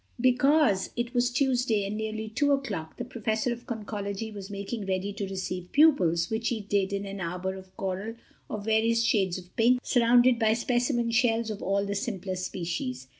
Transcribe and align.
Because 0.19 0.89
it 0.95 1.13
was 1.13 1.29
Tuesday 1.29 1.85
and 1.85 1.95
nearly 1.95 2.27
two 2.27 2.51
o'clock, 2.53 2.97
the 2.97 3.05
Professor 3.05 3.53
of 3.53 3.67
Conchology 3.67 4.33
was 4.33 4.49
making 4.49 4.87
ready 4.87 5.13
to 5.13 5.27
receive 5.27 5.71
pupils, 5.71 6.31
which 6.31 6.47
he 6.47 6.59
did 6.59 6.91
in 6.91 7.05
an 7.05 7.21
arbor 7.21 7.53
of 7.53 7.77
coral 7.77 8.15
of 8.49 8.65
various 8.65 9.03
shades 9.03 9.37
of 9.37 9.55
pink, 9.55 9.79
surrounded 9.83 10.39
by 10.39 10.53
specimen 10.55 11.11
shells 11.11 11.51
of 11.51 11.61
all 11.61 11.85
the 11.85 11.93
simpler 11.93 12.33
species. 12.35 13.09